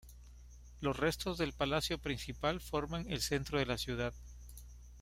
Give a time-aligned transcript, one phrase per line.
[0.79, 4.15] Los restos del palacio principal forman el centro de la ciudad.